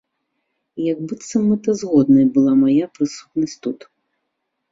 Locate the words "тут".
3.67-3.79